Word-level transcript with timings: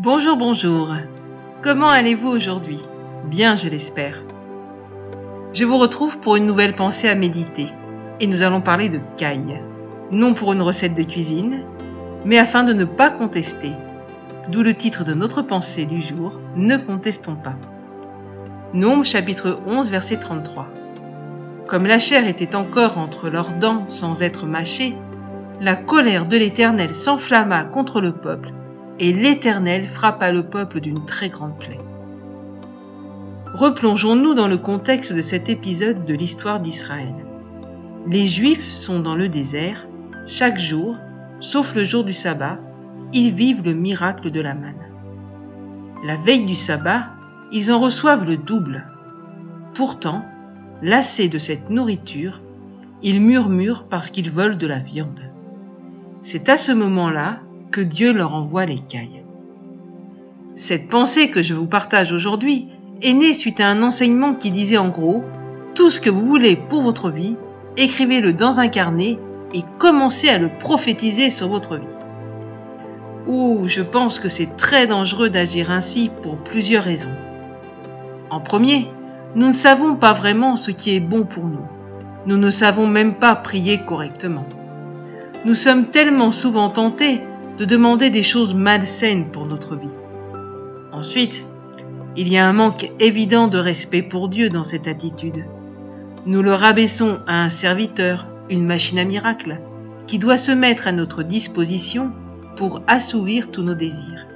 Bonjour, 0.00 0.36
bonjour. 0.36 0.94
Comment 1.60 1.88
allez-vous 1.88 2.28
aujourd'hui? 2.28 2.78
Bien, 3.24 3.56
je 3.56 3.66
l'espère. 3.66 4.22
Je 5.52 5.64
vous 5.64 5.76
retrouve 5.76 6.20
pour 6.20 6.36
une 6.36 6.46
nouvelle 6.46 6.76
pensée 6.76 7.08
à 7.08 7.16
méditer. 7.16 7.66
Et 8.20 8.28
nous 8.28 8.42
allons 8.42 8.60
parler 8.60 8.90
de 8.90 9.00
caille. 9.16 9.60
Non 10.12 10.34
pour 10.34 10.52
une 10.52 10.62
recette 10.62 10.94
de 10.94 11.02
cuisine, 11.02 11.64
mais 12.24 12.38
afin 12.38 12.62
de 12.62 12.74
ne 12.74 12.84
pas 12.84 13.10
contester. 13.10 13.72
D'où 14.52 14.62
le 14.62 14.74
titre 14.74 15.02
de 15.02 15.14
notre 15.14 15.42
pensée 15.42 15.84
du 15.84 16.00
jour, 16.00 16.34
Ne 16.54 16.76
contestons 16.76 17.34
pas. 17.34 17.56
Nombre 18.72 19.04
chapitre 19.04 19.58
11 19.66 19.90
verset 19.90 20.20
33. 20.20 20.68
Comme 21.66 21.86
la 21.86 21.98
chair 21.98 22.28
était 22.28 22.54
encore 22.54 22.98
entre 22.98 23.28
leurs 23.28 23.54
dents 23.54 23.86
sans 23.88 24.22
être 24.22 24.46
mâchée, 24.46 24.94
la 25.60 25.74
colère 25.74 26.28
de 26.28 26.36
l'Éternel 26.36 26.94
s'enflamma 26.94 27.64
contre 27.64 28.00
le 28.00 28.12
peuple, 28.12 28.52
et 29.00 29.12
l'Éternel 29.12 29.86
frappa 29.86 30.32
le 30.32 30.44
peuple 30.44 30.80
d'une 30.80 31.04
très 31.04 31.28
grande 31.28 31.58
plaie. 31.58 31.78
Replongeons-nous 33.54 34.34
dans 34.34 34.48
le 34.48 34.58
contexte 34.58 35.12
de 35.12 35.22
cet 35.22 35.48
épisode 35.48 36.04
de 36.04 36.14
l'histoire 36.14 36.60
d'Israël. 36.60 37.14
Les 38.06 38.26
Juifs 38.26 38.72
sont 38.72 39.00
dans 39.00 39.14
le 39.14 39.28
désert, 39.28 39.86
chaque 40.26 40.58
jour, 40.58 40.96
sauf 41.40 41.74
le 41.74 41.84
jour 41.84 42.04
du 42.04 42.14
sabbat, 42.14 42.58
ils 43.12 43.32
vivent 43.32 43.64
le 43.64 43.74
miracle 43.74 44.30
de 44.30 44.40
la 44.40 44.54
manne. 44.54 44.74
La 46.04 46.16
veille 46.16 46.44
du 46.44 46.56
sabbat, 46.56 47.08
ils 47.52 47.72
en 47.72 47.80
reçoivent 47.80 48.24
le 48.24 48.36
double. 48.36 48.84
Pourtant, 49.74 50.24
lassés 50.82 51.28
de 51.28 51.38
cette 51.38 51.70
nourriture, 51.70 52.40
ils 53.02 53.20
murmurent 53.20 53.88
parce 53.88 54.10
qu'ils 54.10 54.30
veulent 54.30 54.58
de 54.58 54.66
la 54.66 54.78
viande. 54.78 55.20
C'est 56.22 56.48
à 56.48 56.58
ce 56.58 56.72
moment-là 56.72 57.40
que 57.70 57.80
Dieu 57.80 58.12
leur 58.12 58.34
envoie 58.34 58.66
l'écaille. 58.66 59.22
Cette 60.56 60.88
pensée 60.88 61.30
que 61.30 61.42
je 61.42 61.54
vous 61.54 61.66
partage 61.66 62.12
aujourd'hui 62.12 62.68
est 63.02 63.12
née 63.12 63.34
suite 63.34 63.60
à 63.60 63.68
un 63.68 63.82
enseignement 63.82 64.34
qui 64.34 64.50
disait 64.50 64.78
en 64.78 64.88
gros 64.88 65.24
Tout 65.74 65.90
ce 65.90 66.00
que 66.00 66.10
vous 66.10 66.26
voulez 66.26 66.56
pour 66.56 66.82
votre 66.82 67.10
vie, 67.10 67.36
écrivez-le 67.76 68.32
dans 68.32 68.58
un 68.58 68.68
carnet 68.68 69.18
et 69.54 69.62
commencez 69.78 70.28
à 70.28 70.38
le 70.38 70.48
prophétiser 70.48 71.30
sur 71.30 71.48
votre 71.48 71.76
vie. 71.76 71.96
Ouh, 73.26 73.66
je 73.66 73.82
pense 73.82 74.18
que 74.18 74.28
c'est 74.28 74.56
très 74.56 74.86
dangereux 74.86 75.30
d'agir 75.30 75.70
ainsi 75.70 76.10
pour 76.22 76.36
plusieurs 76.38 76.84
raisons. 76.84 77.14
En 78.30 78.40
premier, 78.40 78.88
nous 79.36 79.46
ne 79.46 79.52
savons 79.52 79.94
pas 79.94 80.12
vraiment 80.12 80.56
ce 80.56 80.70
qui 80.70 80.94
est 80.94 81.00
bon 81.00 81.24
pour 81.24 81.44
nous. 81.44 81.66
Nous 82.26 82.36
ne 82.36 82.50
savons 82.50 82.86
même 82.86 83.14
pas 83.14 83.36
prier 83.36 83.78
correctement. 83.84 84.46
Nous 85.44 85.54
sommes 85.54 85.86
tellement 85.86 86.32
souvent 86.32 86.68
tentés 86.68 87.20
de 87.58 87.64
demander 87.64 88.10
des 88.10 88.22
choses 88.22 88.54
malsaines 88.54 89.30
pour 89.30 89.46
notre 89.46 89.74
vie. 89.76 89.90
Ensuite, 90.92 91.44
il 92.16 92.28
y 92.28 92.38
a 92.38 92.48
un 92.48 92.52
manque 92.52 92.90
évident 93.00 93.48
de 93.48 93.58
respect 93.58 94.02
pour 94.02 94.28
Dieu 94.28 94.48
dans 94.48 94.64
cette 94.64 94.86
attitude. 94.86 95.44
Nous 96.24 96.42
le 96.42 96.52
rabaissons 96.52 97.18
à 97.26 97.44
un 97.44 97.48
serviteur, 97.48 98.26
une 98.48 98.64
machine 98.64 98.98
à 98.98 99.04
miracle, 99.04 99.60
qui 100.06 100.18
doit 100.18 100.36
se 100.36 100.52
mettre 100.52 100.86
à 100.86 100.92
notre 100.92 101.22
disposition 101.22 102.12
pour 102.56 102.82
assouvir 102.86 103.50
tous 103.50 103.62
nos 103.62 103.74
désirs. 103.74 104.26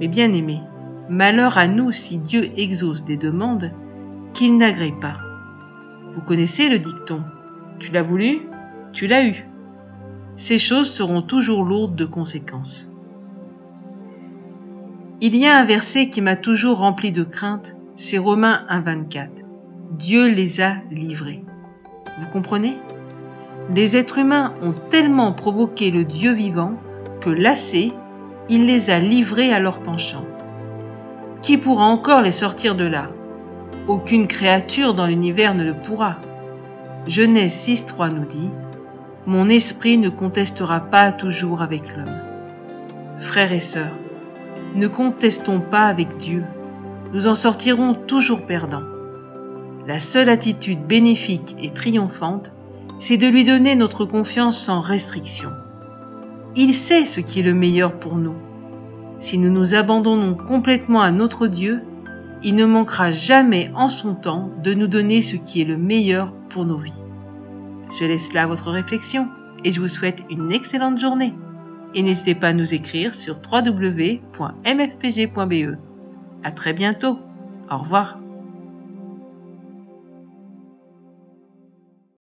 Mais 0.00 0.08
bien 0.08 0.32
aimés, 0.32 0.60
malheur 1.08 1.58
à 1.58 1.68
nous 1.68 1.92
si 1.92 2.18
Dieu 2.18 2.50
exauce 2.56 3.04
des 3.04 3.16
demandes 3.16 3.70
qu'il 4.34 4.56
n'agrée 4.56 4.94
pas. 5.00 5.16
Vous 6.14 6.22
connaissez 6.22 6.68
le 6.68 6.78
dicton 6.78 7.22
Tu 7.78 7.92
l'as 7.92 8.02
voulu, 8.02 8.40
tu 8.92 9.06
l'as 9.06 9.24
eu. 9.24 9.46
Ces 10.36 10.58
choses 10.58 10.90
seront 10.90 11.22
toujours 11.22 11.64
lourdes 11.64 11.94
de 11.94 12.04
conséquences. 12.04 12.86
Il 15.20 15.36
y 15.36 15.46
a 15.46 15.56
un 15.56 15.64
verset 15.64 16.08
qui 16.08 16.20
m'a 16.20 16.36
toujours 16.36 16.78
rempli 16.78 17.12
de 17.12 17.22
crainte, 17.22 17.76
c'est 17.96 18.18
Romains 18.18 18.62
1.24. 18.68 19.28
Dieu 19.92 20.26
les 20.26 20.60
a 20.60 20.76
livrés. 20.90 21.44
Vous 22.18 22.26
comprenez? 22.32 22.76
Les 23.74 23.96
êtres 23.96 24.18
humains 24.18 24.54
ont 24.62 24.74
tellement 24.90 25.32
provoqué 25.32 25.90
le 25.90 26.04
Dieu 26.04 26.32
vivant 26.32 26.74
que 27.20 27.30
lassé, 27.30 27.92
il 28.48 28.66
les 28.66 28.90
a 28.90 28.98
livrés 28.98 29.52
à 29.52 29.60
leur 29.60 29.80
penchant. 29.80 30.24
Qui 31.42 31.58
pourra 31.58 31.84
encore 31.84 32.22
les 32.22 32.32
sortir 32.32 32.74
de 32.74 32.84
là? 32.84 33.10
Aucune 33.86 34.26
créature 34.26 34.94
dans 34.94 35.06
l'univers 35.06 35.54
ne 35.54 35.64
le 35.64 35.74
pourra. 35.74 36.16
Genèse 37.06 37.54
6.3 37.66 38.14
nous 38.14 38.26
dit 38.26 38.50
Mon 39.26 39.48
esprit 39.48 39.98
ne 39.98 40.08
contestera 40.08 40.80
pas 40.80 41.12
toujours 41.12 41.62
avec 41.62 41.96
l'homme. 41.96 42.18
Frères 43.20 43.52
et 43.52 43.60
sœurs, 43.60 43.94
ne 44.74 44.88
contestons 44.88 45.60
pas 45.60 45.86
avec 45.86 46.16
Dieu, 46.16 46.42
nous 47.12 47.28
en 47.28 47.36
sortirons 47.36 47.94
toujours 47.94 48.46
perdants. 48.46 48.82
La 49.86 50.00
seule 50.00 50.28
attitude 50.28 50.86
bénéfique 50.86 51.54
et 51.60 51.70
triomphante, 51.70 52.52
c'est 52.98 53.16
de 53.16 53.28
lui 53.28 53.44
donner 53.44 53.76
notre 53.76 54.06
confiance 54.06 54.60
sans 54.60 54.80
restriction. 54.80 55.50
Il 56.56 56.74
sait 56.74 57.04
ce 57.04 57.20
qui 57.20 57.40
est 57.40 57.44
le 57.44 57.54
meilleur 57.54 58.00
pour 58.00 58.16
nous. 58.16 58.34
Si 59.20 59.38
nous 59.38 59.50
nous 59.50 59.74
abandonnons 59.74 60.34
complètement 60.34 61.00
à 61.00 61.12
notre 61.12 61.46
Dieu, 61.46 61.80
il 62.42 62.56
ne 62.56 62.66
manquera 62.66 63.12
jamais 63.12 63.70
en 63.76 63.88
son 63.88 64.16
temps 64.16 64.50
de 64.64 64.74
nous 64.74 64.88
donner 64.88 65.22
ce 65.22 65.36
qui 65.36 65.60
est 65.60 65.66
le 65.66 65.76
meilleur 65.76 66.32
pour 66.48 66.64
nos 66.64 66.78
vies. 66.78 66.92
Je 67.98 68.04
laisse 68.04 68.32
là 68.32 68.46
votre 68.46 68.70
réflexion 68.70 69.28
et 69.64 69.72
je 69.72 69.80
vous 69.80 69.88
souhaite 69.88 70.22
une 70.30 70.52
excellente 70.52 70.98
journée. 70.98 71.34
Et 71.94 72.02
n'hésitez 72.02 72.34
pas 72.34 72.48
à 72.48 72.52
nous 72.52 72.74
écrire 72.74 73.14
sur 73.14 73.36
www.mfpg.be. 73.50 74.22
À 76.42 76.50
très 76.50 76.72
bientôt. 76.72 77.18
Au 77.70 77.78
revoir. 77.78 78.21